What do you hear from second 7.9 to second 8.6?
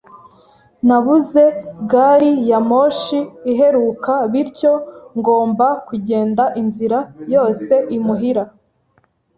imuhira.